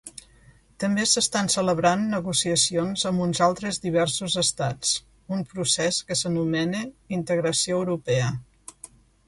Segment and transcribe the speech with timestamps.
[0.83, 4.95] També s'estan celebrant negociacions amb uns altres diversos estats,
[5.37, 6.85] un procés que s'anomena
[7.21, 8.35] Integració europea.